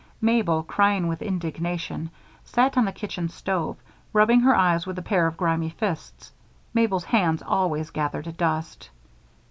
Mabel, 0.19 0.63
crying 0.63 1.07
with 1.07 1.21
indignation, 1.21 2.09
sat 2.43 2.75
on 2.75 2.85
the 2.85 2.91
kitchen 2.91 3.29
stove 3.29 3.77
rubbing 4.13 4.39
her 4.39 4.55
eyes 4.55 4.87
with 4.87 4.97
a 4.97 5.03
pair 5.03 5.27
of 5.27 5.37
grimy 5.37 5.69
fists 5.69 6.31
Mabel's 6.73 7.03
hands 7.03 7.43
always 7.45 7.91
gathered 7.91 8.35
dust. 8.35 8.89